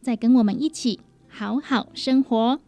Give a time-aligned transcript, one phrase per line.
[0.00, 2.60] 再跟我们一起好好生活。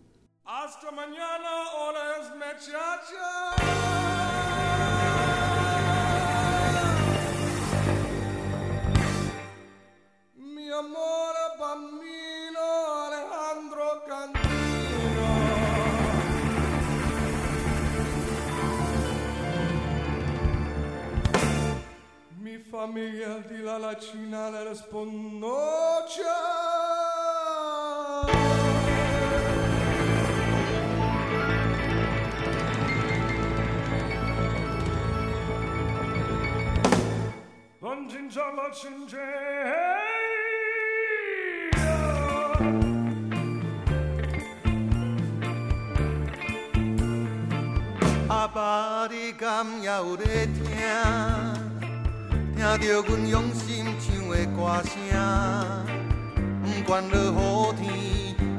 [48.29, 50.62] 阿爸，你敢也有在听？
[52.56, 54.93] 听着阮用心唱的歌声，
[56.62, 57.87] 不管落雨天，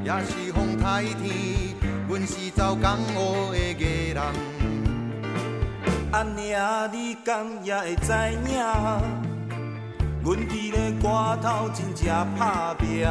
[0.03, 1.75] 也是风台天，
[2.07, 4.23] 阮是走江湖的艺人。
[6.11, 8.11] 阿娘，你敢也会知
[8.51, 9.22] 影？
[10.23, 12.07] 阮伫咧歌头真正
[12.39, 13.05] 打拼，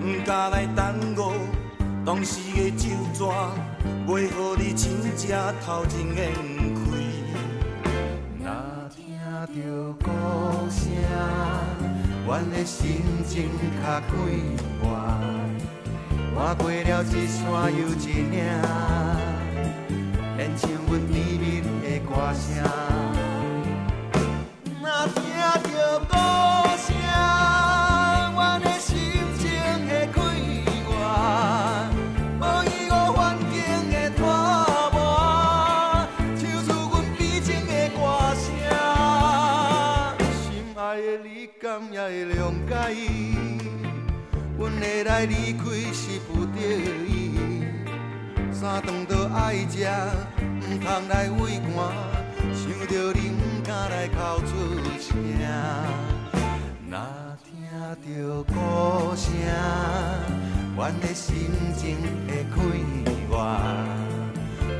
[0.00, 1.32] 毋敢来耽误
[2.02, 3.52] 当时的酒桌，
[4.06, 5.28] 袂予你真正
[5.62, 6.32] 头前烟
[6.74, 6.80] 开。
[8.40, 8.48] 若
[8.88, 9.20] 听
[9.54, 10.08] 着鼓
[10.70, 10.80] 声，
[12.26, 13.50] 阮的心情
[13.82, 14.10] 较快
[14.80, 14.82] 活。
[16.34, 18.40] 换过了一山又一岭，
[20.38, 22.64] 连唱阮甜蜜的歌声。
[45.04, 46.60] 来离开是不得
[47.06, 47.34] 已，
[48.52, 49.86] 三顿都爱食，
[50.38, 52.21] 毋通来畏寒，
[52.52, 53.20] 想着你
[53.64, 54.50] 敢来哭出
[55.00, 55.06] 声。
[56.90, 56.94] 若
[57.44, 57.48] 听
[58.04, 58.54] 着歌
[59.16, 59.26] 声，
[60.76, 61.30] 阮的心
[61.76, 61.96] 情
[62.26, 62.56] 会快
[63.30, 63.32] 活，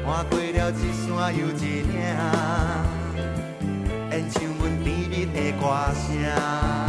[0.04, 1.92] 翻过了一山又一岭，
[4.10, 5.62] 演唱阮甜蜜的歌
[5.94, 6.81] 声。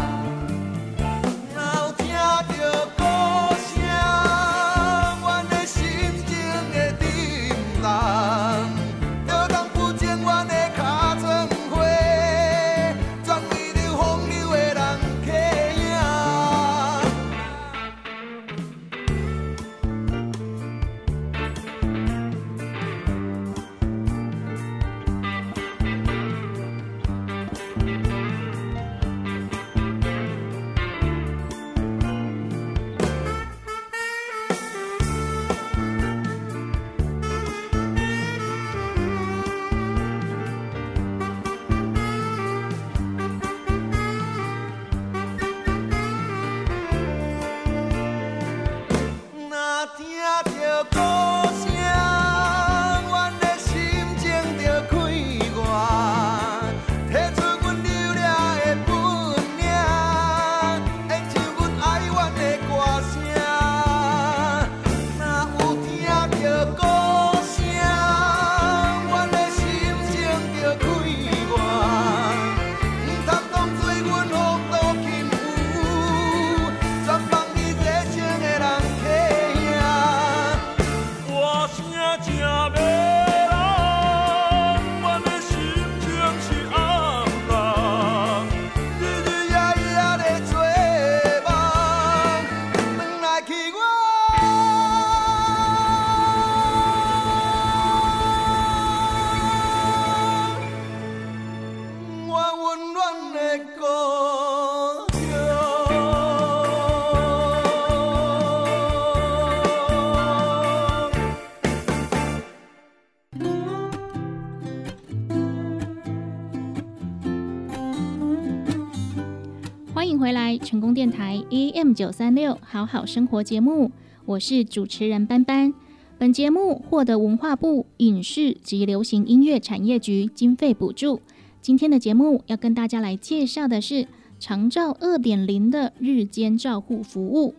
[121.03, 123.91] 电台 AM 九三六好好生活节目，
[124.23, 125.73] 我是主持人班班。
[126.17, 131.19] 本节目获得文化部影视及流行音乐产业局经费补助。
[131.61, 134.07] 今天的节目要跟大家来介绍的是
[134.39, 137.53] 长照二点零的日间照护服务。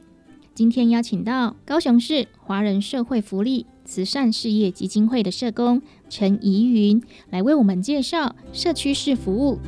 [0.55, 9.59] 今天邀请到高雄市华人社会福利慈善事业基金会的社工陈怡云，来为我们介绍社区式服务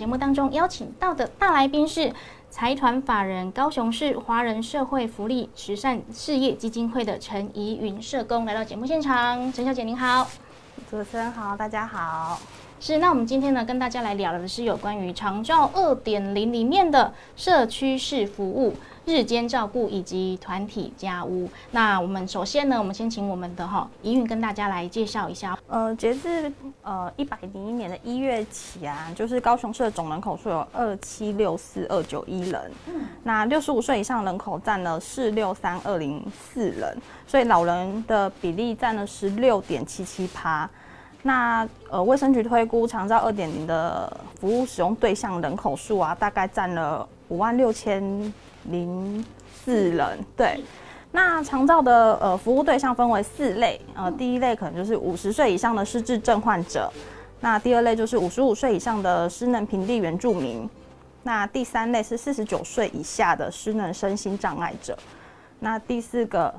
[0.00, 2.10] 节目当中邀请到的大来宾是
[2.48, 9.52] 财团法人高雄市华人社会福利慈善事业基金会的陈怡云社工来到节目现场。
[9.52, 10.26] 陈小姐您好，
[10.90, 12.40] 主持人好，大家好。
[12.80, 18.74] 是那我们今天呢跟大家来聊的是有关于长照二点零里面的社区式服务。
[19.10, 21.48] 日间照顾以及团体家屋。
[21.72, 25.58] 那我们首先呢，我们先请我们的哈怡韵跟大家来介绍一下。
[25.66, 26.52] 呃，截至
[26.82, 32.70] 呃一百零一年的一月起啊，就是高雄市的总人口数有二七六四二九一人，
[33.24, 40.68] 那六十五岁以上人口占了四六三二零四人，所以老人的比例占了十六点七七趴。
[41.22, 48.32] 那呃，卫生局推估长照二点零的服务使用对象人口数啊，大概占了五万六千
[48.70, 49.24] 零
[49.64, 50.18] 四人。
[50.36, 50.62] 对，
[51.12, 56.90] 那长照的呃服务对象分为四类，呃，第一类可能就是五十岁以上的失智症患者，
[57.40, 60.68] 那第二类就是五十五岁以上的失能平地原住民，
[61.22, 64.96] 那第三类是四十九岁以下的失能身心障碍者，
[65.58, 66.54] 那第四个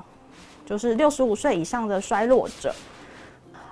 [0.64, 2.74] 就是六十五岁以上的衰弱者。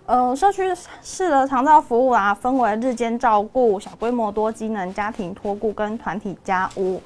[0.07, 0.63] 呃，社区
[1.03, 7.01] 式的长照服务啊，分为日间照顾、小规模多机能家庭托顾跟团体家屋。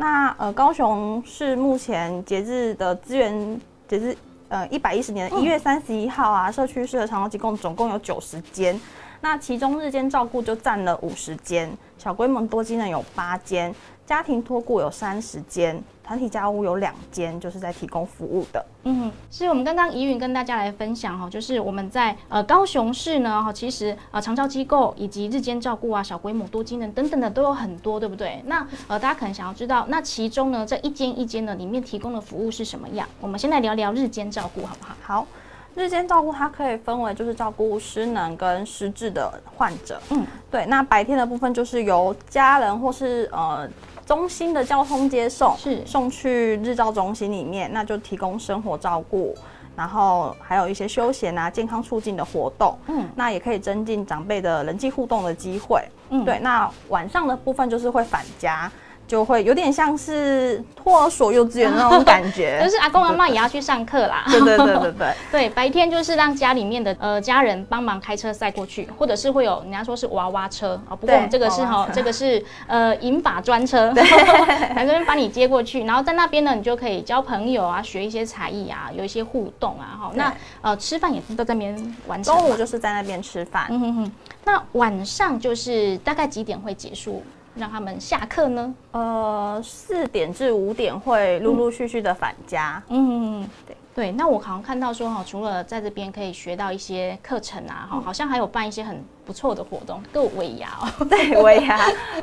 [0.00, 4.16] 那呃，高雄市目前截至的资源，截至
[4.48, 8.80] 呃一百一十年的一月三十一号啊，社区式的长照机构总共有九十间。
[9.20, 13.74] 那其中日间照顾就占了五十间，小规模多机能有八间，
[14.06, 18.64] 家庭托顾有三十间，团体家屋有两间，就是在提供服务的。
[18.84, 28.42] 嗯，是我们刚刚怡云跟大家来分享哈，就是我们在呃高雄市呢哈，其实呃长照机构以及日间照顾啊、小规模多机能等等的都有很多，对不对？
[28.46, 33.06] 那呃大家可能想要知道，那其中呢这一间一间呢里面提供的服务是什么样？
[33.20, 34.94] 我们先来聊聊日间照顾好不好？
[35.02, 35.26] 好，
[35.74, 40.00] 日间照顾它可以分为就是照顾失能跟失智的患者。
[40.08, 40.64] 嗯，对。
[40.64, 43.68] 那白天的部分就是由家人或是呃
[44.08, 49.36] 中心的交通接送，是送去日照中心里面，那就提供生活照顾。
[49.76, 56.38] 然后还有一些休闲啊、健康促进的活动，嗯，那也可以增进长辈的人际互动的机会，嗯对。
[56.40, 58.72] 那晚上的部分就是会返家，
[59.08, 64.24] 就会有点像是托儿所、幼稚园那种感觉， 就是阿公阿妈也要去上课啦。
[64.26, 65.14] 对对对对对。
[65.32, 70.80] 对，白天就是让家里面的呃家人帮忙开车载过去，或者是会有人家说是娃娃车。
[70.88, 82.36] 啊，不过我们这个是哈，这个是呃银发专车，来这边把你接过去，然后在那边呢，你就可以交朋友啊，学一些才艺啊，有一些互动啊，哈，那呃吃饭也是都在那边完成。
[82.36, 84.12] 中午就是在那边吃饭，嗯哼哼，
[84.44, 87.22] 那晚上就是大概几点会结束，
[87.58, 88.74] 让他们下课呢？
[88.92, 92.82] 呃，四点至五点会陆陆续续的返家。
[92.88, 94.12] 嗯，对对。
[94.12, 101.04] 那我好像看到说哈，除了在这边可以学到一些课程啊，哈，好像还有办一些很不错的活动，够尾牙哦。
[101.10, 101.78] 对尾牙，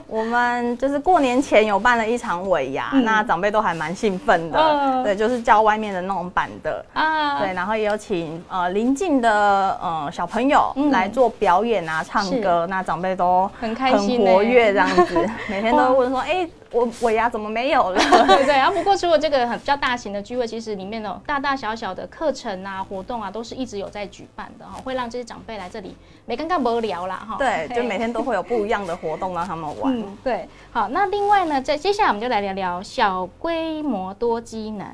[0.08, 4.60] 我们就是过年前有办了一场尾牙，嗯那长辈都还蛮兴奋的。
[4.60, 6.84] 嗯 对，就是叫外面的那种版的。
[6.94, 27.38] 啊，对，然后也有请呃邻近的呃小朋友嗯来做表演啊、唱歌，那长辈都很开心很活欸跃这样子， 每天都会问说：“哎、我我牙怎么没有了？” 对对，然后不过除了这个很比较大型的聚会，其实里面的大大小小的课程啊、活动啊，都是一直有在举办的哈，会让这些长辈来这里没尴尬无聊啦哈。
[27.38, 29.98] 对，就每天都会有不一样的活动让他们玩。
[29.98, 34.86] 嗯，对，好，那另外呢，在接下来我们就来聊聊小规模多机能。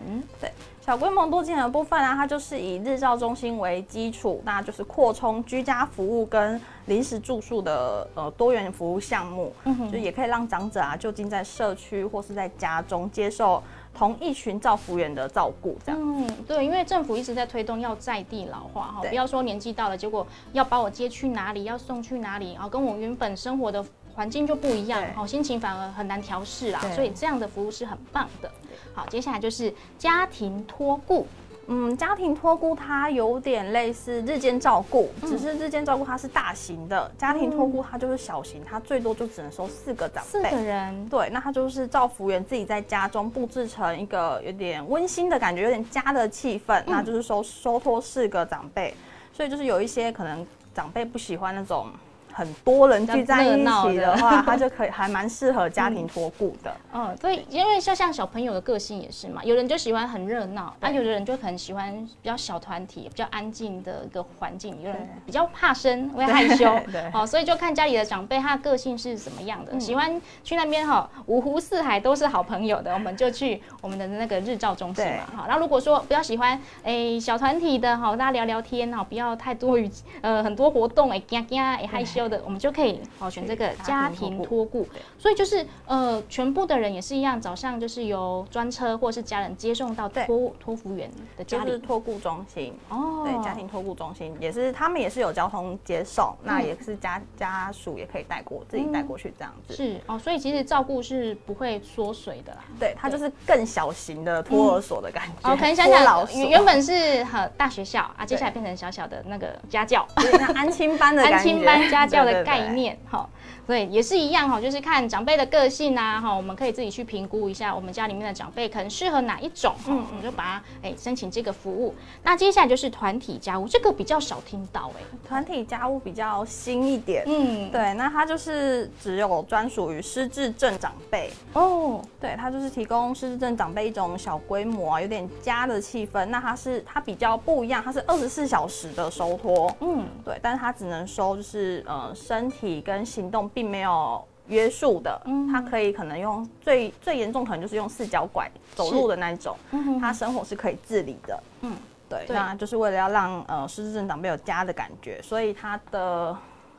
[0.83, 9.53] 小规模多技能的部分啊，它就是以日照中心为基础，那就是扩充居家服务跟临时住宿的呃多元服务项目，
[9.91, 13.61] 就也可以让长者啊就近在社区或是在家中接受
[13.93, 16.01] 同一群照服员的照顾，这样。
[16.01, 23.85] 嗯，对，因为政府一直在推动要在地老化哈，不要说年纪到了，结果要把我接去哪里，要送去哪里，然后跟我原本生活的
[24.15, 28.51] 环境就不一样对，好，心情反而很难调试啦，所以这样的服务是很棒的。
[28.93, 31.25] 好，接下来就是家庭托顾，
[31.67, 40.29] 嗯，家庭托顾它有点类似日间照顾，只是日间照顾它是大型的，家庭托顾它就是小型，它最多就只能收四个长辈。
[40.29, 40.61] 四个。
[40.61, 48.93] 人，对，那它就是照服员自己在家中布置成一个有点温馨的感觉，有点家的气氛，那就是收收托四个长辈，
[49.31, 51.87] 所以就是有一些可能长辈不喜欢那种
[52.33, 54.17] 很多人聚在一起的的。
[54.17, 56.73] 话，它就可以还蛮适合家庭托顾的。
[56.93, 67.01] 嗯，对，因为就像小朋友的个性也是嘛，有人就喜欢很热闹，啊，有的人就可能喜欢比较小团体、比较安静的一个环境，有人比较怕生， 会害羞，对。
[67.01, 75.35] 嗯哦，所以就看家里的长辈他的个性是怎么样的，喜欢去那边哈，五湖四海都是好朋友的，我们就去我们的那个日照中心嘛，对。
[75.37, 79.89] 好，那如果说比较喜欢诶小团体的哈，大家聊聊天哈，不要太多于
[80.21, 84.87] 呃很多活动诶，惊惊诶害羞的，我们就可以哦选这个家家庭庭托托顾，
[85.17, 91.65] 所以就是呃，全部的人也是一样，早上就是由专车或是家人接送到托托服员的家里。
[91.65, 99.73] 就是托顾中心，哦对，家庭托顾中心也是他们也是有交通接送，那嗯也是家家属也可以带过，自己带过去这样子。
[99.75, 102.59] 是哦，所以其实照顾是不会缩水的啦。
[102.79, 105.49] 对，它就是更小型的托儿所的感觉。
[105.49, 110.05] 哦，可能想想托老所原本是哈大学校啊，接下来变成小小的那个家教。
[110.17, 112.45] 有点像安亲班的 感觉，安亲班家教的对对对。
[112.45, 113.29] 概念，哈，
[113.67, 121.93] 对，也是一样哈，就是看长辈的个性啊，哈，我们可以自己去评估一下我们家里面的长辈可能适合哪一种，嗯，我们就把它哎申请这个服务。
[122.23, 127.23] 那接下来就是团体家务，这个比较少听到哎，团体家务比较新一点。
[127.27, 136.25] 嗯，对，那它就是只有专属于失智症长辈，哦，对，它就是提供失智症长辈一种小规模啊，有点家的气氛。
[136.25, 151.43] 那它是它比较不一样，它是二十四小时的收托，嗯，对，但是它只能收就是呃身体跟行动并没有约束的，嗯他可以可能用最最严重可能就是用四脚拐走路的那一种，嗯他生活是可以自理的。
[151.61, 151.77] 嗯嗯，
[152.09, 156.35] 对，对那就是为了要让呃失智症长辈有家的感觉，所以他的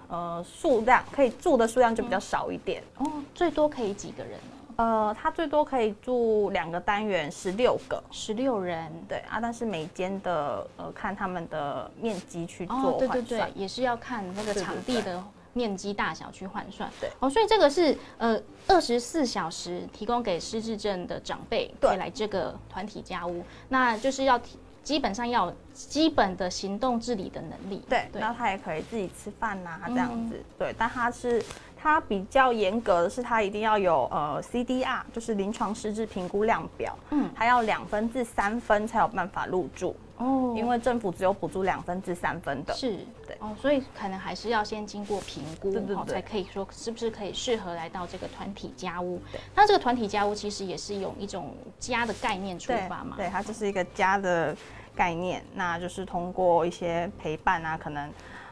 [0.08, 2.82] 呃数量可以住的数量就比较少一点。
[2.98, 4.58] 哦，最多可以几个人呢？
[4.76, 8.02] 呃，他最多可以住两个单元，十六个。
[8.10, 13.22] 十六人，对啊，但是每间的呃看他们的面积去做哦，对对。
[13.22, 16.90] 对，也是要看那个场地的面积大小去换算。
[17.00, 27.84] 对哦，所以这个是呃二十四小时提供给失智症的长辈对可以来这个团体家屋，那就是要提基本上要有基本的行动自理的能力。
[27.88, 30.42] 对，对然后他也可以自己吃饭呐、这样嗯子。
[30.58, 31.40] 对，但他是
[31.80, 42.74] 他比较严格的是，他一定要有呃 CDR，就是临床失智评估量表，嗯嗯，还要两分至三分才有办法入住，哦因为政府只有补助两分至三分的。
[42.74, 49.20] 是，对哦，所以可能还是要先经过评估，哦，对对对才可以说是不是可以适合来到这个团体家屋。
[49.54, 54.56] 那这个团体家屋其实也是用一种家的概念出发嘛，对，它就是一个家的
[54.94, 58.08] 概念，那就是通过一些陪伴啊，可能。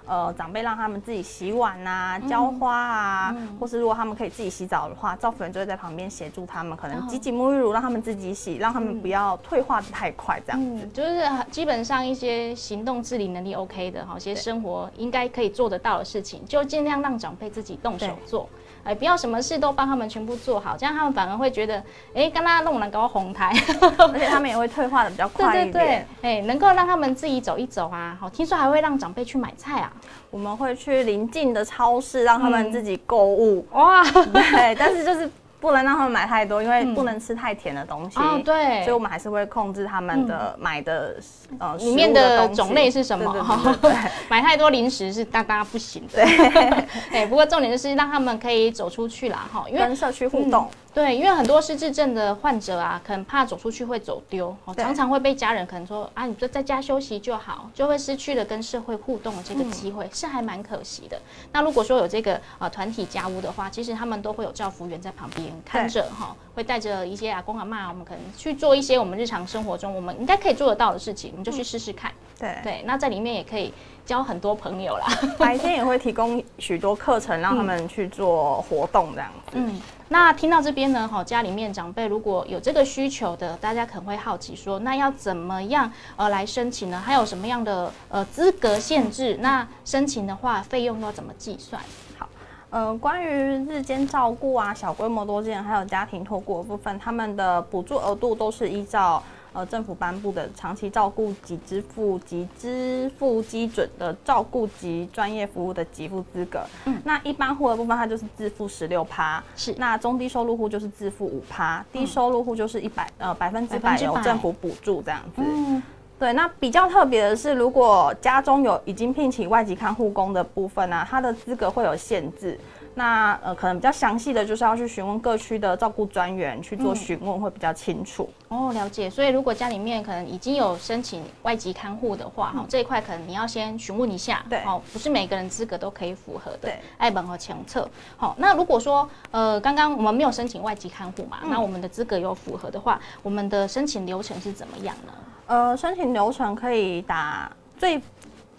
[0.07, 10.85] 呃，长辈让他们自己洗碗啊、浇花啊，或是如果他们可以自己洗澡的话，照服员就会在旁边协助他们，可能哦挤挤沐浴乳让他们自己洗，让他们不要退化的太快，这样子。
[10.85, 18.49] 嗯，就是基本上一些行动自理能力 OK 的哈，一些生活应该可以做得到的事情，就尽量让长辈自己动手做。
[18.85, 21.83] 哎，不要什么事都帮他们全部做好，这样他们反而会觉得，
[22.15, 23.53] 哎，刚刚弄了搞红台，
[23.99, 26.07] 而且他们也会退化的比较快对对一点。
[26.23, 28.17] 对，哎，能够让他们自己走一走啊。
[28.21, 29.93] 好，听说还会让长辈去买菜啊。
[30.31, 35.29] 我们会去邻近的超市让他嗯们自己购物，哇，对，但是就是
[35.61, 38.19] 不能让他们买太多，因为嗯不能吃太甜的东西。
[38.19, 41.17] 哦对所以我们还是会控制他们的买的
[41.59, 43.31] 呃里面的种类是什么？
[43.33, 46.25] 对对对对对 买太多零食是大大不行的。
[46.25, 50.69] 对， 哎，不过重点就是让他们可以走出去啦，哈，因为跟社区互动。
[50.93, 61.21] 对，因为很多失智症的患者啊，可能怕走出去会走丢，哦常常会被家人可能说啊，你就在家休息就好，就会失去了跟社会互动的这个机会，是还蛮可惜的。
[61.53, 72.11] 那如果说有这个呃团体家屋的话，其实他们都会有照服员在旁边看着哈，会带着一些阿公阿妈，我们可能去做一些我们日常生活中我们应该可以做得到的事情，我们就去试试看。
[72.37, 73.73] 对，对，那在里面也可以
[74.11, 75.07] 交很多朋友啦。
[75.38, 79.52] 白天也会提供许多课程让他们去做活动这样子。
[79.52, 86.99] 嗯，那听到这边呢，哈，家里面长辈如果有这个需求的，大家可能会好奇说，那要怎么样呃来申请呢？
[86.99, 89.39] 还有什么样的呃资格限制？
[89.41, 91.80] 那申请的话，费用要怎么计算？
[92.19, 92.28] 好
[92.71, 93.28] 呃，关于
[93.69, 106.60] 日间照顾啊、小规模多件还有家庭托顾的部分，他们的补助额度都是依照呃政府颁布的长期照顾及支付及支付基准的照顾及专业服务的给付资格。
[106.84, 115.43] 嗯，那一般户的部分，它就是自付十六趴，是那中低收入户就是自付五趴，低收入户就是一百呃百分之百由政府补助这样子。
[115.45, 115.82] 嗯，
[116.19, 122.58] 对，那比较特别的是，如果家中有已经聘请外籍看护工的部分呢、它的资格会有限制。
[123.00, 128.28] 那呃，可能比较详细的就是要去询问各区的照顾专员去做询问，会比较清楚。
[128.49, 129.08] 哦，了解。
[129.08, 137.89] 所以如果家里面可能已经有申请外籍看护的话，哈、这一块可能你要先询问一下，对哦，不是每个人资格都可以符合的，对，爱本和强测。
[138.19, 145.13] 好、那如果说呃，刚刚我们没有申请外籍看护嘛，那我们的资格有符合的话，我们的申请流程是怎么样呢？
[145.47, 147.99] 呃，申请流程可以打最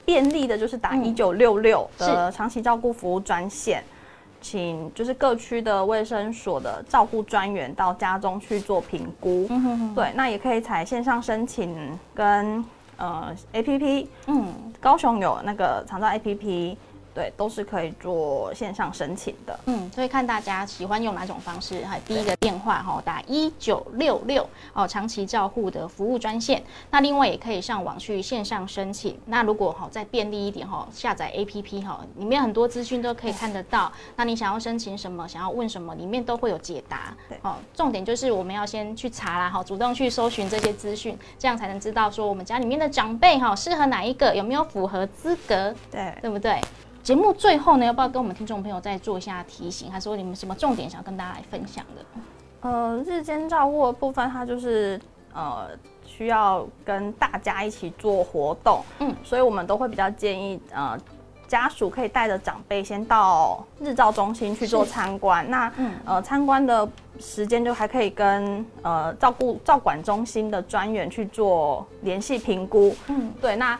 [0.04, 3.84] 便利的就是打嗯一九六六的长期照顾服务专线。
[4.42, 9.48] 请就是各区的卫生所的照顾专员到家中去做评估，
[9.96, 12.66] 对，那也可以采线上申请跟
[12.98, 14.48] 呃 A P P，嗯，
[14.80, 16.78] 高雄有那个长照 A P P，
[17.14, 19.60] 对，都是可以做线上申请的。
[19.66, 21.84] 嗯，所以看大家喜欢用哪种方式。
[21.86, 26.64] 哈，第一个电话哈打一九六六哦，长期照护的服务专线。
[26.90, 29.20] 那另外也可以上网去线上申请。
[29.26, 33.92] 那如果哈再便利一点哈，下载 APP 哈，里面很多资讯都可以看得到。
[34.16, 37.16] 那你想要申请什么，想要问什么，里面都会有解答。
[37.28, 45.76] 对哦，重点就是我们要先去查啦哈，主动去搜寻这些资讯，这样才能知道说我们家里面的长辈哈适合哪一个，有没有符合资格。
[45.92, 46.62] 对，对不对？
[47.04, 49.92] 节目最后呢，要不要跟我们听众朋友再做一下提醒？
[49.92, 52.06] 还是说你们什么重点想要跟大家来分享的？
[52.62, 55.00] 呃，日间照顾的部分，它就是
[55.34, 55.70] 呃
[56.06, 60.98] 需要跟大家一起做活动，嗯嗯，所以我们都会比较建议呃。
[61.48, 66.88] 家属可以带着长辈先到日照中心去做是参观，那、嗯呃参观的
[67.20, 73.78] 时间就还可以跟呃照顾照管中心的专员去做联系评估，嗯，对，那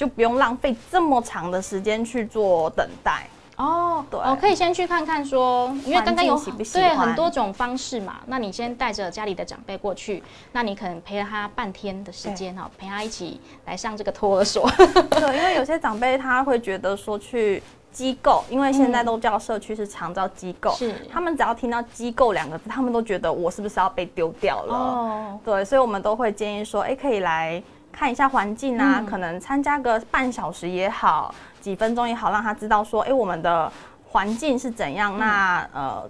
[0.00, 3.26] 就不用浪费这么长的时间去做等待。
[3.58, 4.18] 哦，对。
[4.18, 6.34] 哦，可以先去看看说，因为刚刚有
[6.72, 14.66] 对很多种方式嘛，那你先带着家里的长辈过去，那你可能陪了他半天的时间哈，陪他一起来上这个托儿所，
[15.20, 20.94] 对，因为有些长辈他会觉得说去机构，因为现在都叫社区是长照机构，是。
[21.12, 24.74] 他们只要听到机构两个字，他们都觉得我是不是要被丢掉了？
[24.74, 33.70] 哦，对，所以我们都会建议说，哎，可以来看一下环境啊，可能参加个半小时也好，几分钟也好，让他知道说，哎，我们的
[34.08, 36.08] 环境是怎样，那呃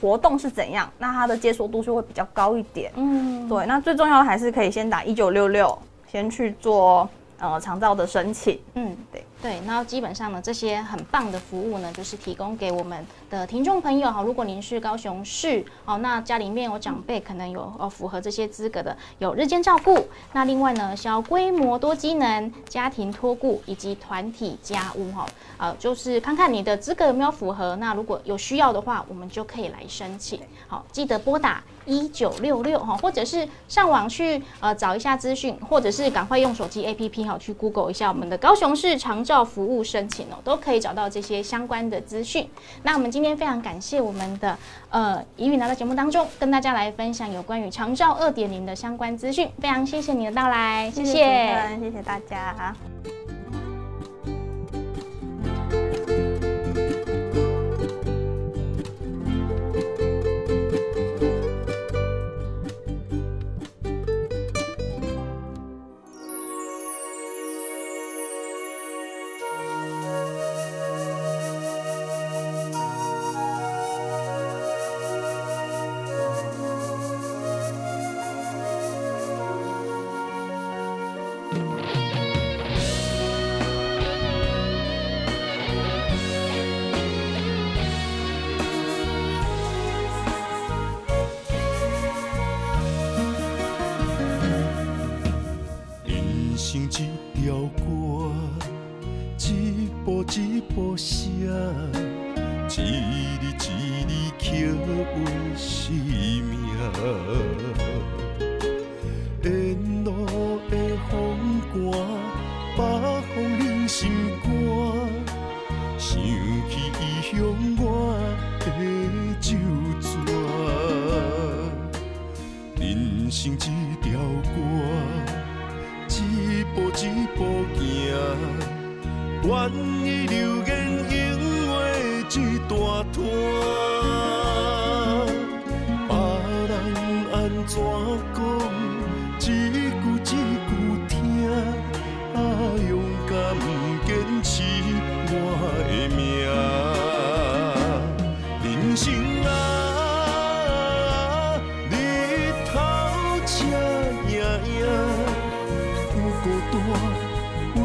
[0.00, 2.92] 活动是怎样，那他的接受度就会比较高一点。
[2.96, 8.60] 嗯，对，那最重要的还是可以先打一九六六，先去做呃长照的申请。
[8.74, 9.24] 嗯，对。
[9.42, 14.20] 对，然后基本上呢，这些很棒的服务呢，就是提供给我们的听众朋友哈。
[14.22, 19.96] 如果您是高雄市哦，那家里面有长辈，可能有哦符合这些资格的，有日间照顾。
[20.32, 27.76] 那另外呢，小规模多机能家庭托顾以及团体家务哈，呃，就是看看你的资格有没有符合。
[27.76, 30.40] 那如果有需要的话，我们就可以来申请。
[30.66, 42.48] 好，记得拨打一九六六哈，或者是上网去呃找一下资讯，或者是赶快用手机 APP 哈去 Google 一下我们的高雄市长照服务申请哦，都可以找到这些相关的资讯。
[42.82, 44.56] 那我们今今天非常感谢我们的
[44.88, 52.74] 呃怡宇来到节目当中，跟大家来分享有关于长照二点零的相关资讯，非常谢谢你的到来，谢主持人，谢谢大家。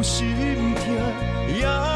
[0.06, 0.24] 心
[0.76, 1.95] 痛，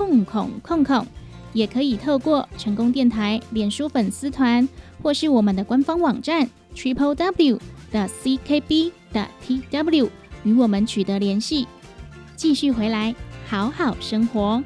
[0.00, 1.06] 空空空空，
[1.52, 4.66] 也可以透过成功电台脸书粉丝团，
[5.02, 7.60] 或是我们的官方网站 triple w
[7.92, 10.08] 的 ckb 的 tw
[10.42, 11.68] 与我们取得联系。
[12.34, 13.14] 继续回来，
[13.46, 14.62] 好好生活。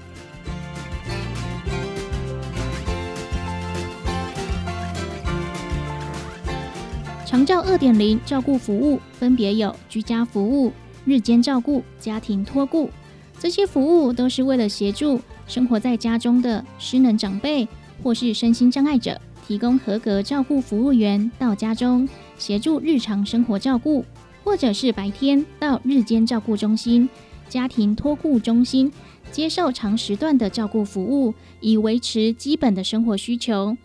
[7.27, 10.73] 长照二点零照顾服务分别有居家服务、
[11.05, 12.89] 日间照顾、家庭托顾。
[13.39, 17.69] 这些服务都是为了协助生活在家中的失能长辈
[18.03, 24.05] 或是身心障碍者，提供合格照顾服务员到家中协助日常生活照顾，
[24.43, 27.09] 或者是白天到日间照顾中心、
[27.49, 28.91] 家庭托顾中心
[29.31, 33.77] 接受长时段的照顾服务，以维持基本的生活需求。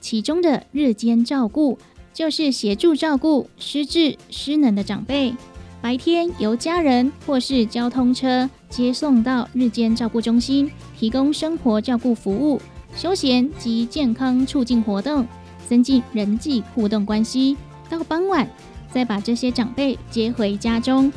[0.00, 1.78] 其中的日间照顾
[2.12, 5.34] 就是协助照顾失智失能的长辈。
[5.80, 12.60] 白天由家人或是交通车接送到日间照顾中心，提供生活照顾服务、
[12.94, 15.26] 休闲及健康促进活动，
[15.68, 17.56] 增进人际互动关系。
[17.88, 18.48] 到傍晚，
[18.90, 21.10] 再把这些长辈接回家中。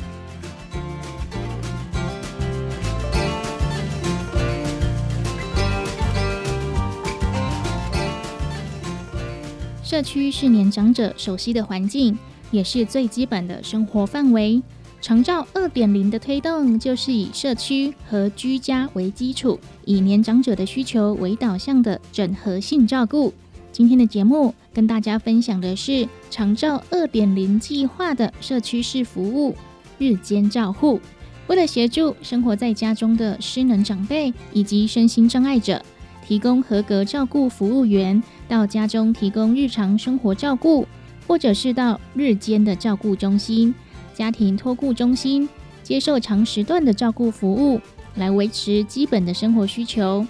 [9.82, 12.16] 社区是年长者熟悉的环境。
[12.50, 14.60] 也是最基本的生活范围。
[15.00, 23.32] 长照二点零的推动，就是以社区和居家为基础，以年长者的需求为导向的整合性照顾。
[23.72, 29.54] 今天的节目跟大家分享的是长照二点零计划的社区式服务——
[29.96, 31.00] 日间照护。
[31.46, 35.82] 为了协助生活在家中的失能长辈以及身心障碍者，
[36.26, 40.86] 提供合格照顾服务员到家中提供日常生活照顾。
[41.26, 43.72] 或者是到日间的照顾中心、
[44.20, 45.48] 家庭托顾中心
[45.82, 47.80] 接受长时段的照顾服务，
[48.16, 50.26] 来维持基本的生活需求。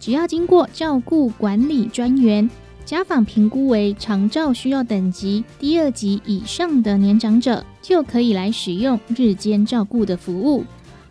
[0.00, 2.48] 只要经过照顾管理专员
[2.86, 10.64] 家访评估为长照需要等级第二级以上的年长者，就可以来使用日间照顾的服务。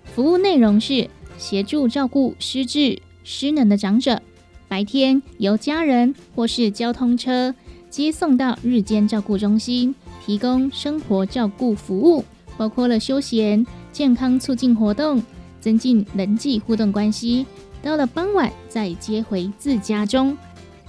[0.04, 4.20] 服务内容是协助照顾失智失能的长者，
[4.68, 7.54] 白天由家人或是交通车。
[7.92, 9.94] 接送到日间照顾中心，
[10.26, 12.24] 提供生活照顾服务，
[12.58, 15.22] 包括了休闲、健康促进活动，
[15.60, 17.46] 增进人际互动关系。
[17.82, 20.38] 到了傍晚再接回自家中。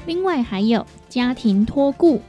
[0.06, 2.20] 另外还有家庭托顾，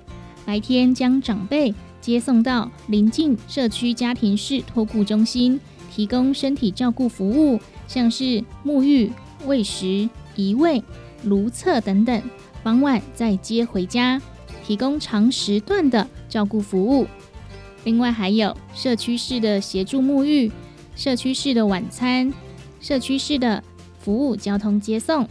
[0.46, 5.60] 白天将长辈接送到邻近社区家庭式托顾中心，
[5.92, 9.12] 提供身体照顾服务，像是沐浴、
[9.46, 10.84] 喂食、移位、
[11.22, 12.22] 如厕等等。
[12.64, 14.20] 傍晚再接回家。
[14.66, 17.08] 提供长时段的照顾服务，
[17.86, 20.52] 另外还有社区式的协助沐浴、
[20.94, 22.34] 社区式的晚餐、
[22.82, 23.64] 社区式的
[24.02, 25.26] 服务交通接送。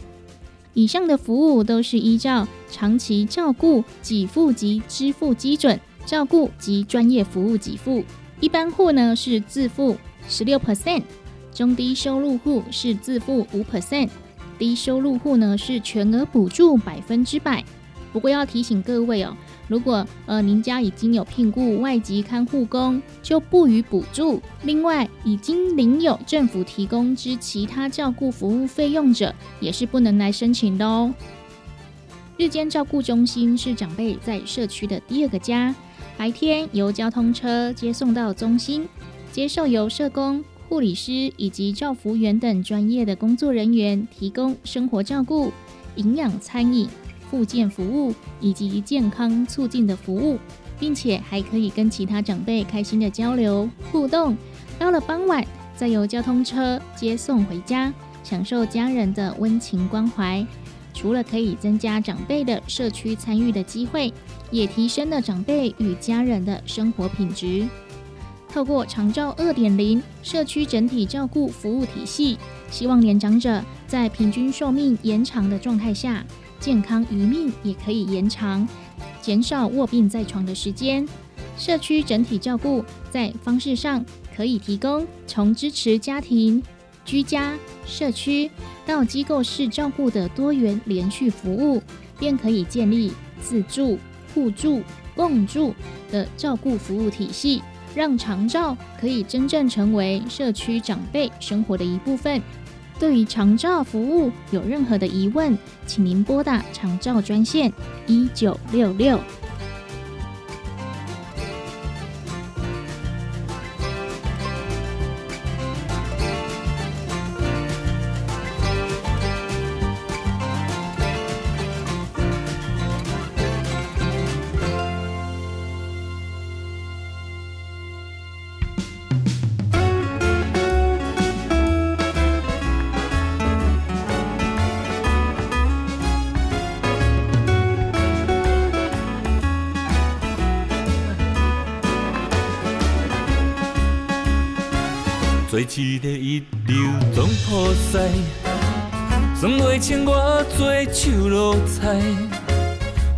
[0.73, 8.03] 以上的服务都是依照长期照顾给付及支付基准，照顾及专业服务给付。
[8.39, 9.95] 一般户呢是自付
[10.27, 11.03] 十六 percent，
[11.53, 14.09] 中低收入户是自付五 percent，
[14.57, 17.63] 低收入户呢是全额补助百分之百。
[18.11, 19.37] 不过要提醒各位哦，
[19.67, 24.41] 如果呃您家已经有聘雇外籍看护工，就不予补助。
[24.63, 31.13] 另外，已经领有政府提供之其他照顾服务费用者，也是不能来申请的哦。
[32.37, 35.73] 日间照顾中心是长辈在社区的第二个家，
[36.17, 38.87] 白天由交通车接送到中心，
[39.31, 45.51] 接受由社工、护理师以及照服员等专业的工作人员提供生活照顾、
[45.95, 46.87] 营养餐饮。
[47.35, 50.39] 附件服务以及健康促进的服务，
[50.79, 54.37] 并且还可以跟其他长辈开心的交流互动。
[54.79, 55.45] 到了傍晚，
[55.75, 57.93] 再由交通车接送回家，
[58.23, 60.47] 享受家人的温情关怀。
[60.93, 64.13] 除了可以增加长辈的社区参与的机会，
[64.49, 67.67] 也提升了长辈与家人的生活品质。
[68.47, 72.37] 透过长照二点零社区整体照顾服务体系，
[72.71, 76.23] 希望年长者在平均寿命延长的状态下。
[76.65, 78.67] 健康余命也可以延长，
[79.21, 81.07] 减少卧病在床的时间。
[81.55, 84.03] 社区整体照顾在方式上
[84.35, 86.63] 可以提供从支持家庭、
[87.05, 87.53] 居家、
[87.85, 88.49] 社区
[88.83, 91.79] 到机构式照顾的多元连续服务，
[92.17, 93.99] 便可以建立自助、
[94.33, 94.81] 互助、
[95.15, 95.71] 共助
[96.11, 97.61] 的照顾服务体系，
[97.93, 102.41] 让长照可以真正成为社区长辈生活的一部分。
[102.99, 107.71] 对于长照服务有任何的疑问，请您拨打长照专线
[108.07, 109.19] 一九六六。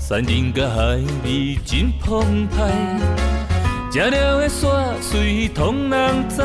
[0.07, 2.97] 山林甲海味真澎湃，
[3.91, 6.37] 食了的山水通人知，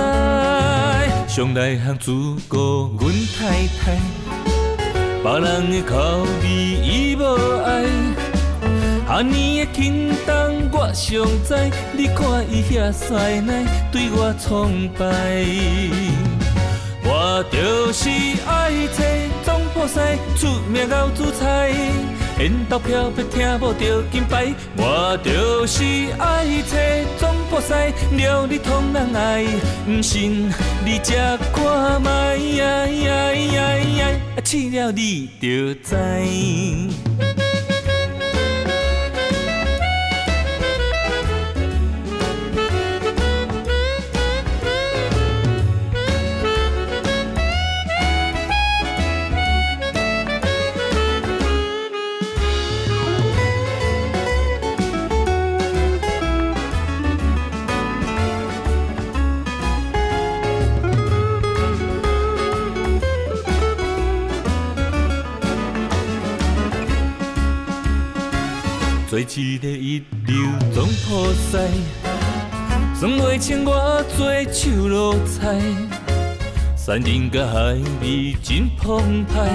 [1.29, 2.11] 上内行自
[2.49, 4.01] 顾阮太太，
[5.23, 7.23] 别人的口味伊无
[7.63, 7.85] 爱。
[9.07, 11.55] 阿年的轻重我尚知，
[11.97, 15.47] 你看伊遐师奶对我崇拜。
[17.05, 18.11] 我就是
[18.45, 19.05] 爱找
[19.45, 20.01] 总铺师，
[20.37, 21.73] 出名熬煮菜，
[22.39, 24.55] 因投漂白听无着金牌。
[24.77, 25.83] 我就是
[26.19, 26.77] 爱找
[27.19, 27.73] 总部西，
[28.17, 29.45] 料你通人爱，
[29.87, 30.51] 不信
[30.85, 31.15] 你食
[31.53, 32.39] 看卖，
[34.45, 37.32] 试了你就知。
[69.41, 70.37] 一个一流
[70.75, 71.59] 总铺师，
[72.95, 75.59] 算袂清我做手路菜，
[76.77, 79.49] 山林甲海味真澎湃，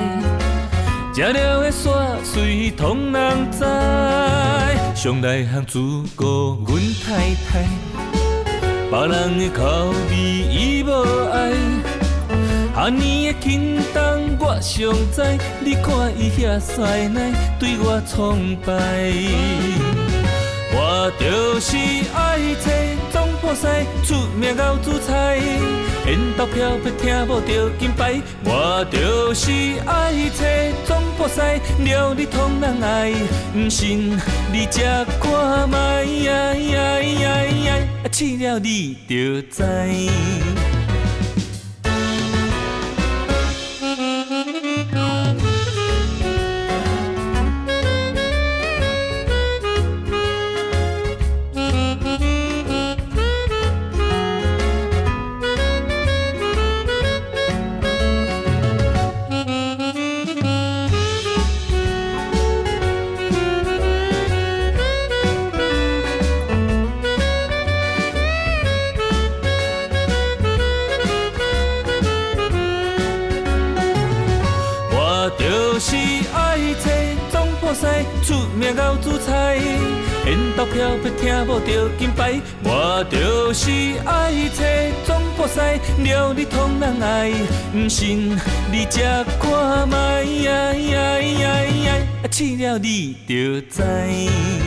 [1.14, 3.60] 食了的煞水通人知，
[4.96, 5.80] 上内行自
[6.16, 7.68] 顾阮太太，
[8.90, 10.92] 别人的口味伊无
[11.32, 11.87] 爱。
[12.88, 14.02] 阿年的轻重
[14.40, 15.22] 我尚知，
[15.60, 19.12] 你看伊遐帅奶对我崇拜。
[20.72, 21.76] 我就是
[22.16, 22.72] 爱找
[23.12, 23.68] 总铺师，
[24.06, 25.36] 出名熬煮菜，
[26.06, 28.22] 缘投漂白听无着金牌。
[28.46, 29.52] 我就是
[29.86, 30.46] 爱找
[30.86, 31.42] 总铺师，
[31.84, 33.12] 料理通人爱，
[33.52, 34.18] 不信
[34.50, 34.80] 你食
[35.20, 36.06] 看卖，
[38.14, 39.62] 试了你就知。
[80.66, 83.72] 漂泊听无着金牌，我就是
[84.06, 84.64] 爱找
[85.06, 85.60] 总部西，
[86.04, 87.32] 料理通人爱，
[87.72, 88.38] 不信
[88.72, 89.00] 你食
[89.40, 90.26] 看卖，
[92.30, 94.67] 试了你就知。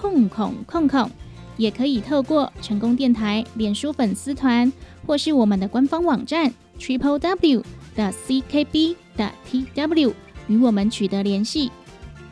[0.00, 1.10] 空空空空。
[1.56, 4.72] 也可以透过成功电台脸书粉丝团，
[5.06, 7.62] 或是我们的官方网站 triple w
[7.94, 10.14] 的 ckb 的 tw
[10.46, 11.70] 与我们取得联系。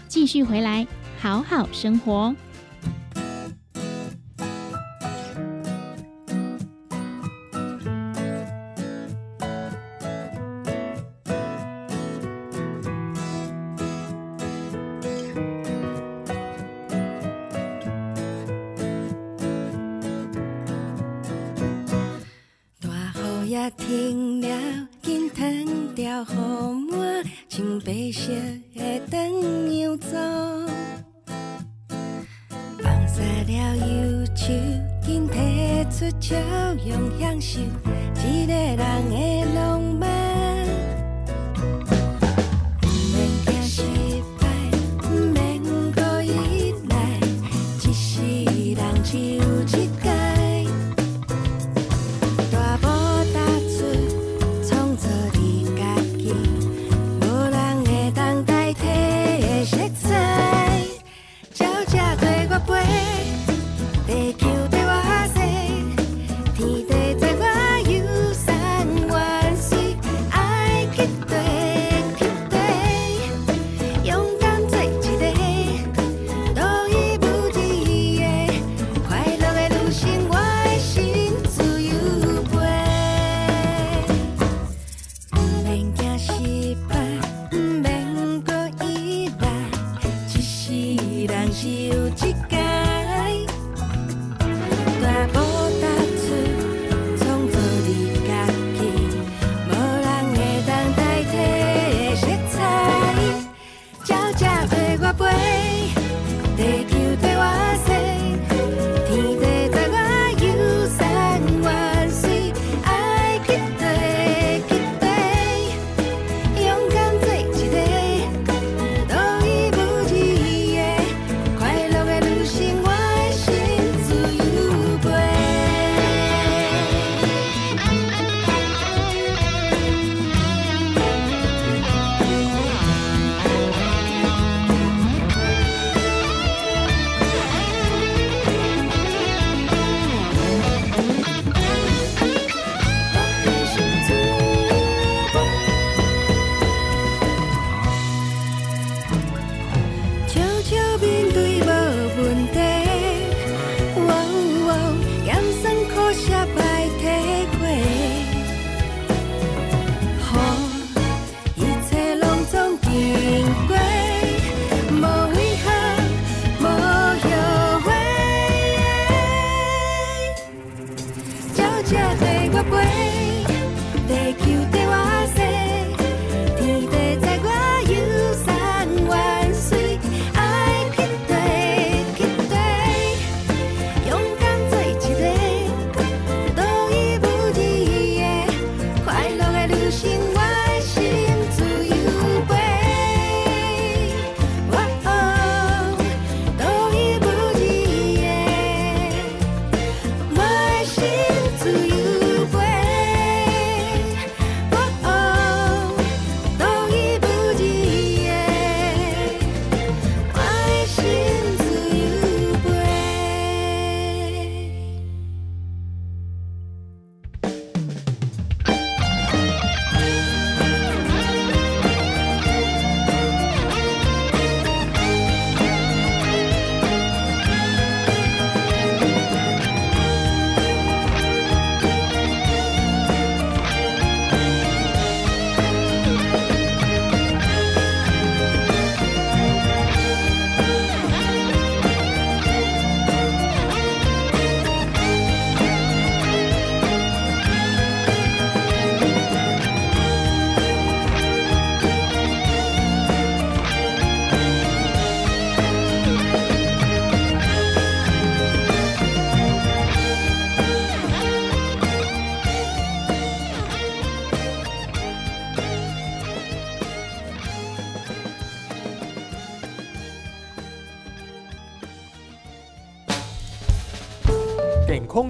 [0.06, 0.86] 继续回来，
[1.20, 2.34] 好好生活。
[25.98, 28.30] 条雨满，穿白色
[28.76, 29.18] 的长
[29.74, 30.16] 样走。
[32.78, 34.54] 放下了忧愁，
[35.02, 35.34] 紧提
[35.90, 36.36] 出笑
[36.86, 37.58] 容享受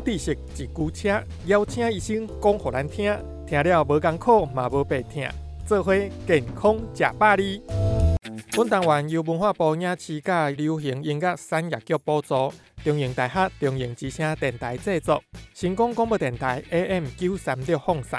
[0.09, 3.15] 知识一句车，邀请医生讲互咱听，
[3.47, 5.29] 听了无艰苦嘛无白听，
[5.67, 5.95] 做伙
[6.27, 7.61] 健康食百里。
[8.57, 12.51] 本单元由文化部影视甲流行音乐产业局补助，
[12.83, 18.19] 中影大学中影之声电台制作，成功广播电台 AM 九三六放送。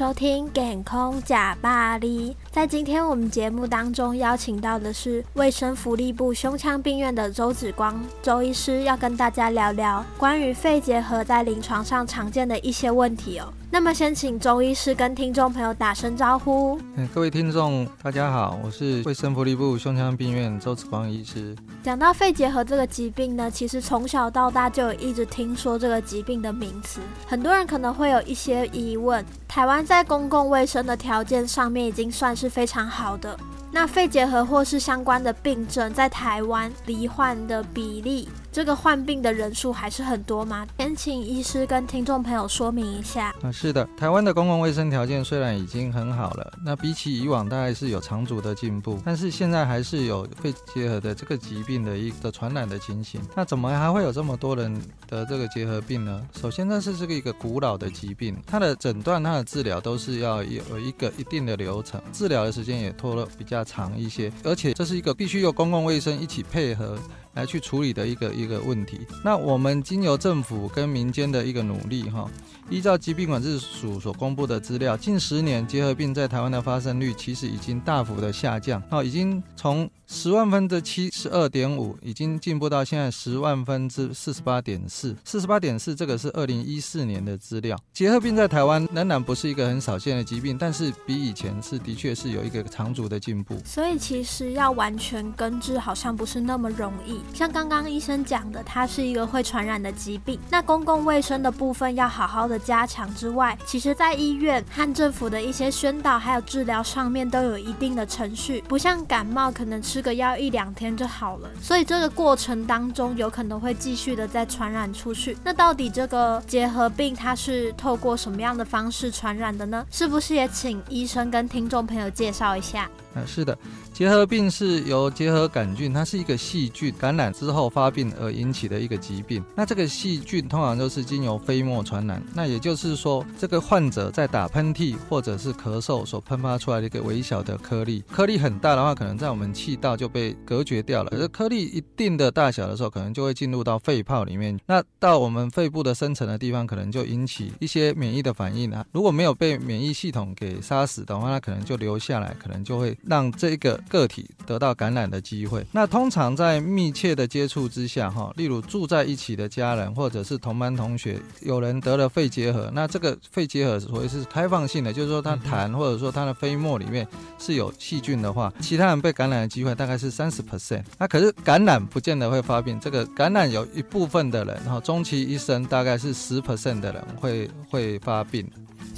[0.00, 2.30] 收听《健康假巴黎》。
[2.50, 13.52] 在今天我们节目当中邀请到的是卫生福利部胸腔病院的周子光周医师，要跟大家聊聊关于肺结核在临床上常见的一些问题哦。
[13.72, 16.76] 那么先请周医师跟听众朋友打声招呼。
[16.96, 21.54] 嗯，各位听众，大家好，我是卫生福利部胸腔病院周子光医师。
[21.80, 29.24] 讲到肺结核这个疾病呢，其实从小到大就有一直听说这个疾病的名词，很多人可能会有一些疑问。
[29.46, 33.38] 台湾在公共卫生的条件上面已经算是非常好的。
[33.72, 40.66] 那肺结核或是相关的病症，在台湾罹患的比例，这个患病的人数还是很多吗？
[40.76, 43.32] 先请医师跟听众朋友说明一下。
[43.42, 53.20] 啊，是的，台湾的公共卫生条件虽然已经很好了，那比起以往大概是有长足的进步，但是现在还是有肺结核的这个疾病的一个传染的情形。
[53.36, 56.26] 那怎么还会有这么多人得这个结核病呢？
[56.40, 66.98] 首先，这是这个一个古老的疾病，它的诊断、它的治疗都是要有一个一定的流程，治疗的时间也拖了比较长一些，而且这是一个必须由公共卫生一起配合。
[67.34, 69.00] 来去处理的一个一个问题。
[69.24, 72.28] 那我们经由政府跟民间的一个努力，哈，
[72.68, 85.16] 依照疾病管制署所公布的资料，近十年结核病在台湾的发生率其实已经大幅的下降，哦，已经从十万分之七十二点五，已经进步到现在十万分之四十八点四。
[85.24, 87.78] 四十八点四，这个是二零一四年的资料。
[87.92, 93.56] 结核病在台湾仍然不是一个很少见的疾病，但是比以前是的确是有一个长足的进步。
[93.64, 97.19] 所以其实要完全根治，好像不是那么容易。
[97.32, 100.38] 像刚刚医生讲的，它是一个会传染的疾病。
[100.50, 111.48] 那公共卫生的部分要好好的加强之外，其实在医院和政府的一些宣导还有治疗上面都有一定的程序，不像感冒可能吃个药一两天就好了。
[111.60, 115.36] 所以这个过程当中有可能会继续的再传染出去。
[115.44, 119.86] 那到底这个结核病它是透过什么样的方式传染的呢？
[119.90, 122.88] 是不是也请医生跟听众朋友介绍一下？
[123.14, 123.56] 嗯，是的。
[124.00, 129.44] 结核病是由结核杆菌，它是一个细菌感染之后发病而引起的一个疾病。
[129.54, 132.22] 那这个细菌通常都是经由飞沫传染。
[132.32, 141.10] 那也就是说，这个患者在打喷嚏或者是咳嗽所喷发出来的一个微小的颗粒，颗粒很大的话，可能在我们气道就被隔绝掉了。
[141.12, 144.58] 而颗粒一定的大小的时候，可能就会进入到肺泡里面。
[144.64, 148.82] 那到我们肺部的深层的地方，可能就引起一些免疫的反应啊。
[148.92, 153.78] 如果没有被免疫系统给杀死的话，那可能就留下来，可能就会让这个。
[153.90, 167.06] 个体得到感染的机会，那通常在密切的接触之下，哈，例如住在一起的家人或者是同班同学，有人得了肺结核，那这个肺结核所谓是开放性的，就是说他痰或者说他的飞沫里面
[167.38, 170.84] 是有细菌的话，其他人被感染的机会大概是三十 percent。
[170.96, 178.48] 那可是感染不见得会发病，这个感染有一部分的人，哈，终其一生大概是十 percent 的人会会发病。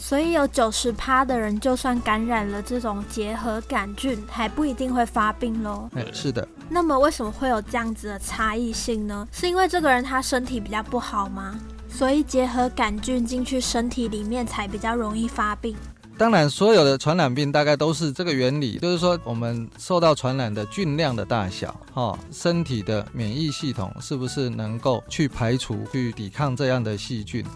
[0.03, 5.89] 所以有九十趴的人，就算感染了这种结核杆菌，还不一定会发病喽。
[5.95, 6.47] 哎，是的。
[6.69, 9.29] 那么为什么会有这样子的差异性呢？
[9.31, 11.57] 是因为这个人他身体比较不好吗？
[11.89, 15.77] 所以结核杆菌进去身体里面才比较容易发病。
[16.19, 27.47] 当然，所有的传染病大概都是这个原理，就是说我们受到传染的菌量的大小，哈，身体的免疫系统是不是能够去排除、去抵抗这样的细菌？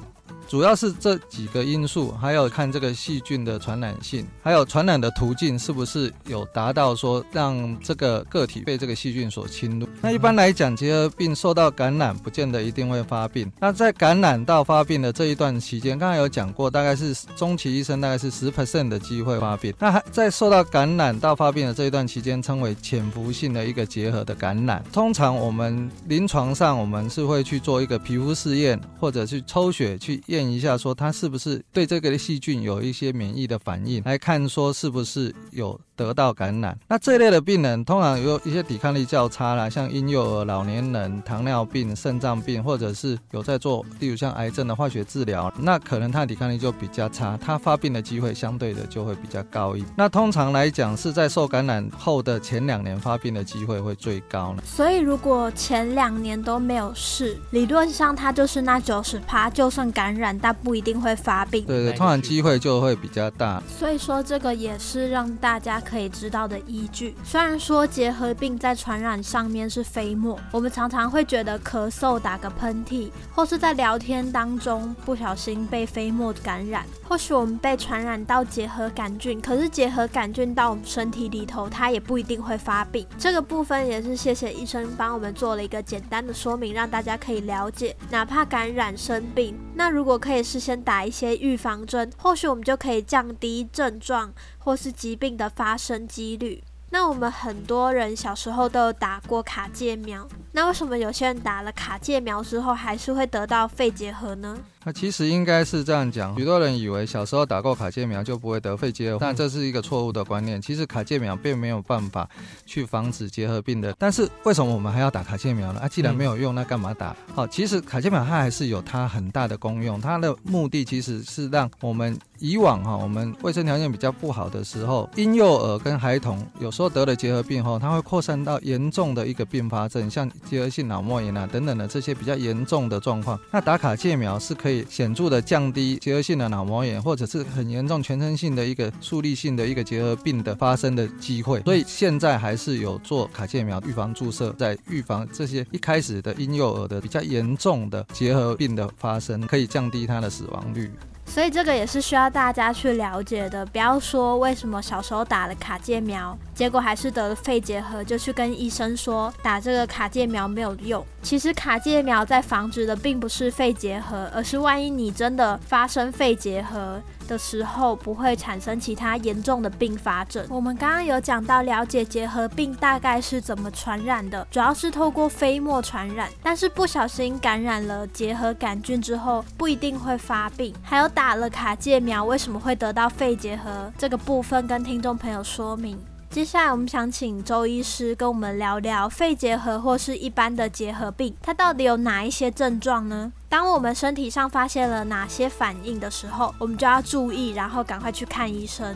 [0.49, 9.89] 主要是这几个因素，还有看这个细菌的传染性，还有传染的途径是不是有达到说让这个个体被这个细菌所侵入。
[10.01, 13.51] 那一般来讲，结核病受到感染，不见得一定会发病。
[13.59, 19.75] 那在感染到发病的这一段期间，刚才有讲过，大概是终其一生大概是十 percent 的机会发病。
[19.81, 24.85] 那还在受到感染到发病的这一段期间，称为潜伏性的一个结核的感染。
[24.93, 30.36] 通常我们临床上我们是会去做一个皮肤试验，或者去抽血去验。
[30.37, 35.81] 验一下，说他是不是对这个细菌有一些免疫的反应，来看说是不是有。
[35.97, 49.83] 得到感染，那这类的病人通常有一些抵抗力较差啦，像婴幼儿、老年人、糖尿病、肾脏病，或者是有在做，例如像癌症的化学治疗，那可能他抵抗力就比较差，他发病的机会相对的就会比较高一。
[49.97, 54.63] 那通常来讲是在受感染后的前两年发病的机会会最高呢。
[54.67, 61.65] 所以如果前两年都没有事，理论上他就是那九十趴，就算感染，但不一定会发病。
[61.65, 63.63] 对对，通常机会就会比较大。
[63.67, 65.83] 所以说这个也是让大家。
[65.89, 67.15] 可以知道的依据。
[67.23, 83.07] 虽然说结核病在传染上面是飞沫，我们常常会觉得咳嗽、打个喷嚏，或是在聊天当中不小心被飞沫感染，或许我们被传染到结核杆菌，可是结核杆菌到我们身体里头，它也不一定会发病。
[83.17, 96.65] 这个部分也是谢谢医生帮我们做了一个简单的说明，让大家可以了解，哪怕感染生病，那如果可以事先打一些预防针，或许我们就可以降低症状或是疾病的发生几率。
[96.91, 104.59] 那我们很多人小时候都有打过卡介苗，那为什么有些人打了卡介苗之后还是会得到肺结核呢？
[104.87, 110.63] 那其实应该是这样讲，许多人以为小时候打过卡介苗就不会得肺结核，但这是一个错误的观念。
[110.63, 112.29] 其实卡介苗并没有办法
[112.67, 113.93] 去防止结核病的。
[113.99, 115.81] 但是为什么我们还要打卡介苗呢？
[115.81, 117.17] 啊，既然没有用，那干嘛打？
[117.35, 133.37] 好，其实卡介苗它还是有它很大的功用，它的目的其实是让我们以往哈我们卫生条件比较不好的时候，婴幼儿跟孩童有时候得了结核病后，它会扩散到严重的一个并发症，像结核性脑膜炎啊等等的这些比较严重的状况。
[133.51, 134.76] 那打卡介苗是可以。
[134.89, 150.91] 显著的降低结核性的脑膜炎，或者是很严重全身性的一个树立性的一个结核病的发生的机会，所以现在还是有做卡介苗预防注射，在预防这些一开始的婴幼儿的比较严重的结核病的发生，可以降低它的死亡率。
[151.27, 161.05] 所以这个也是需要大家去了解的，不要说为什么小时候打了卡介苗，结果还是得了肺结核，就去跟医生说打这个卡介苗没有用。
[161.23, 167.03] 其实卡介苗在防止的并不是肺结核，而是万一你真的发生肺结核。
[167.27, 170.47] 的时候不会产生其他严重的并发症。
[170.49, 176.31] 我们刚刚有讲到了解结核病大概是怎么传染的，主要是透过飞沫传染。
[176.43, 180.75] 但是不小心感染了结核杆菌之后，不一定会发病。
[180.83, 185.99] 还有打了卡介苗为什么会得到肺结核这个部分，跟听众朋友说明。
[186.29, 193.33] 接下来我们想请周医师跟我们聊聊肺结核或是一般的结核病，它到底有哪一些症状呢？
[193.57, 198.95] 当我们身体上发现了哪些反应的时候，我们就要注意，然后赶快去看医生。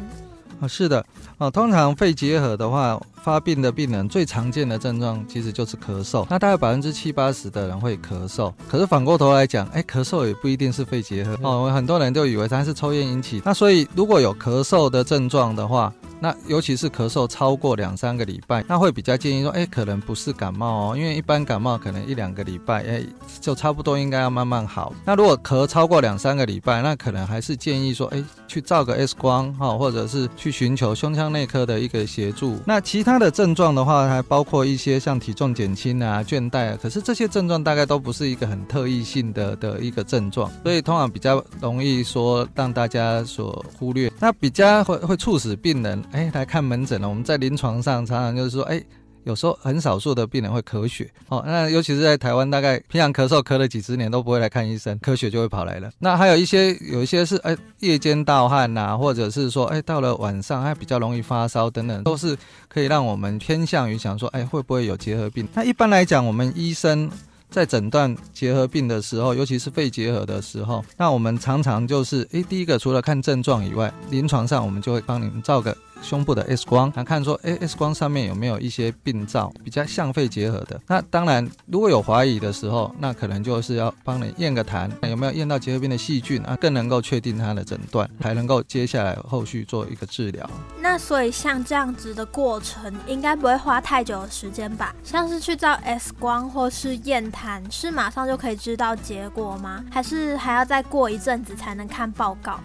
[0.60, 1.02] 啊，是的，
[1.38, 8.52] 啊，通常肺结核的话，发病的病人最常见的症状其实就是咳嗽，那大概百分之七八十的人会咳嗽。
[8.68, 13.40] 可是反过头来讲，哎，咳嗽也不一定是肺结核哦，很多人就以为它是抽烟引起。
[13.42, 15.90] 那所以如果有咳嗽的症状的话，
[16.20, 23.02] 那尤其是咳嗽超过两三个礼拜，那会比较建议说，哎，可能不是感冒哦，因为一般感冒可能一两个礼拜，哎，
[23.40, 24.92] 就差不多应该要慢慢好。
[25.04, 32.58] 那如果咳超过两三个礼拜，那可能还是建议说，哎，去照个 X 光哈，或者是去寻求胸腔内科的一个协助。
[32.66, 44.12] 那其他的症状的话，还包括一些像体重减轻啊、倦怠啊，可是这些症状大概都不是一个很特异性的的一个症状，所以通常比较容易说让大家所忽略。
[44.18, 45.98] 那比较会会促使病人。
[46.12, 47.08] 哎，来看门诊了。
[47.08, 48.82] 我们在临床上常常就是说，哎，
[49.24, 55.90] 有时候很少数的病人会咳血，哦，那尤其是在台湾，大概平常咳嗽咳了几十年都不会来看医生，咳血就会跑来了。
[56.00, 62.36] 那还有一些，有一些是哎夜间盗汗呐，或者是说哎到了晚上还比较容易发烧等等，都是
[62.68, 65.46] 可以让我们偏向于想说，哎会不会有结核病？
[65.54, 67.10] 那一般来讲，我们医生。
[67.50, 75.76] 在诊断结核病的时候，尤其是肺结核的时候，那我们常常就是，诶，第一个除了看症状以外，临床上我们就会帮你们照个。
[76.02, 80.80] 胸部的 X 光来看，说，哎，X 光上面有没有一些病灶，比较像肺结核的？
[80.86, 86.56] 那当然，如果有怀疑的时候，那可能就是要帮你验个痰，有没有验到结核病的细菌啊？
[86.60, 90.48] 更能够确定它的诊断，才能够接下来后续做一个治疗。
[90.80, 94.94] 那所以像这样子的过程，应该不会花太久的时间吧？
[95.04, 99.84] 像是去照 X 光或是验痰，是马上就可以知道结果吗？
[99.90, 102.58] 还是还要再过一阵子才能看报告？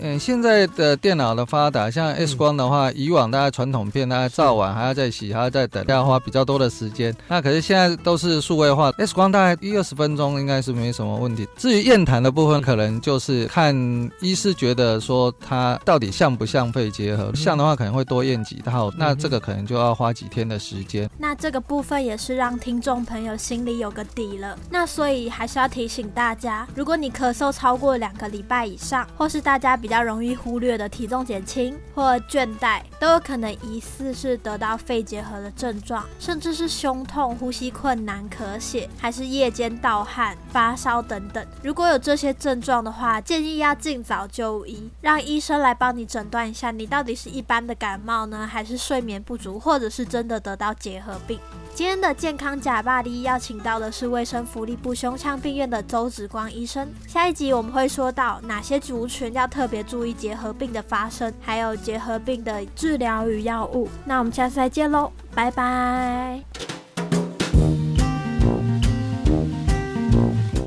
[0.00, 7.14] 嗯，现在的电脑的发达，像 X 光的话，以往大家传统片，大家照完还要再洗，还要再等，要花比较多的时间。
[7.28, 11.46] 那可是现在都是数位化，X 光大概一二十分钟应该是没什么问题。
[11.56, 13.74] 至于验痰的部分，可能就是看
[14.20, 21.08] 医师觉得说它到底像不像肺结核，像的话可能会多验几套，那这个可能就要花几天的时间。
[21.18, 24.58] 那这个部分也是让听众朋友心里有个底了。
[24.70, 41.44] 那所以还是要提醒大家，如果你咳嗽超过两个礼拜以上，或是大家比较容易忽略的体重减轻或倦怠，都有可能疑似是得到肺结核的症状，甚至是胸痛、呼吸困难、咳血，还是夜间盗汗、发烧等等。
[41.64, 51.40] 如果有这些症状的话，建议要尽早就医，让医生来帮你诊断一下，你到底是一般的感冒呢，还是睡眠不足，或者是真的得到结核病。
[51.74, 56.86] 今天的健康假巴黎邀请到的是卫生福利部胸腔病院的周子光医生。
[57.08, 63.88] 下一集我们会说到哪些族群要特别注意结核病的发生，还有结核病的治疗与药物。
[64.04, 66.42] 那我们下次再见喽，拜拜。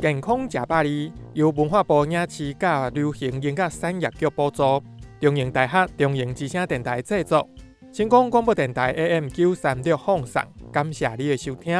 [0.02, 4.82] 健康食百里由文化部影视甲流行音乐产业局补助，
[5.22, 7.48] 中营大学中营之声电台制作，
[7.96, 11.74] 成功广播电台 AM 九三六放送，感谢你的收听。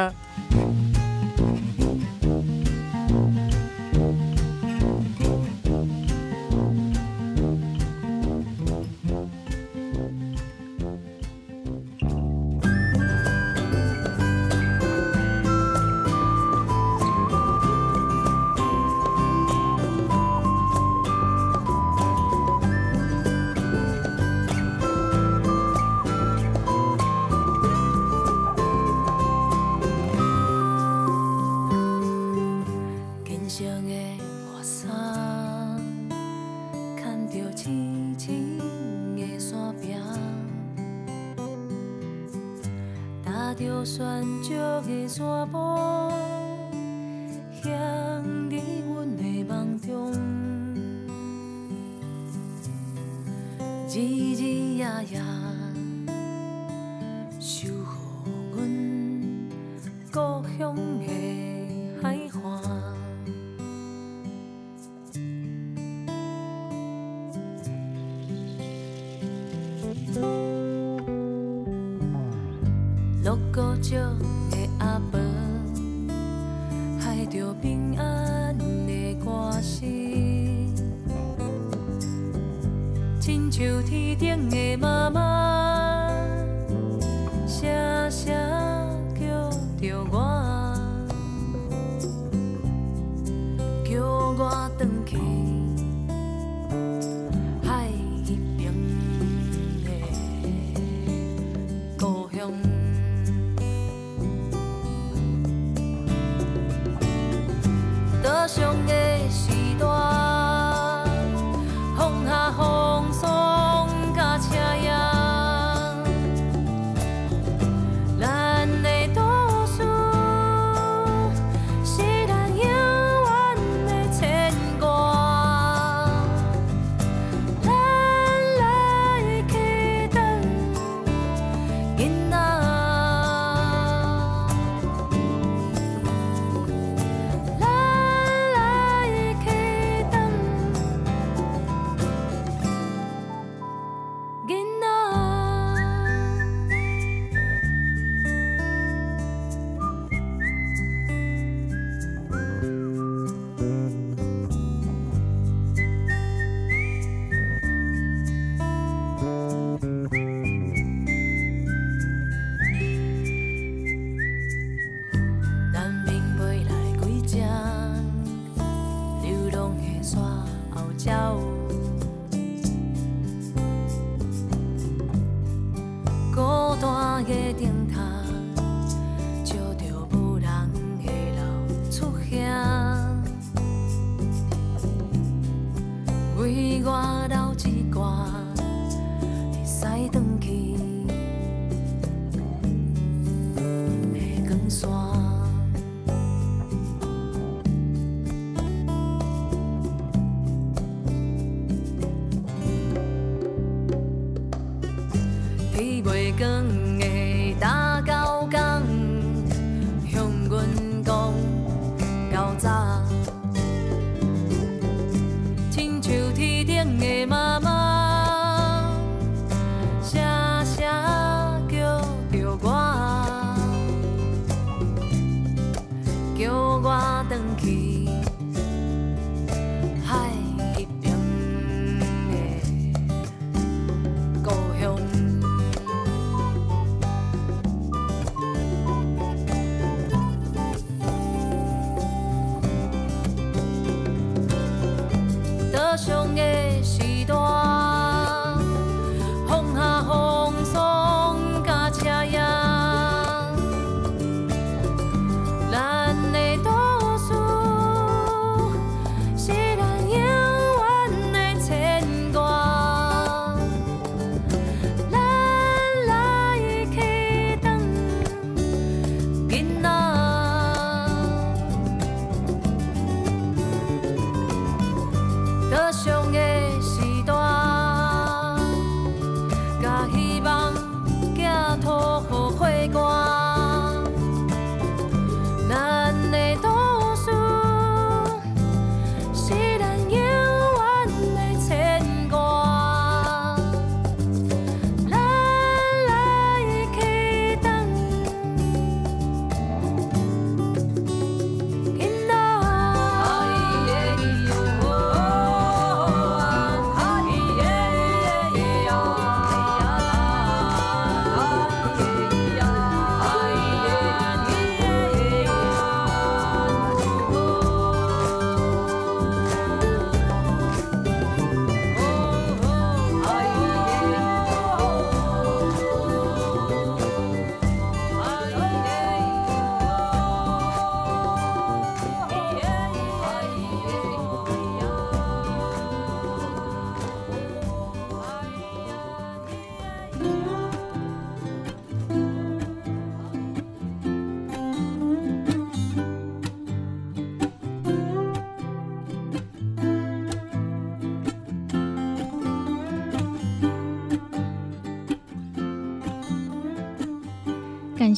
[43.86, 44.02] 踏
[44.42, 45.95] 着旋石的山坡，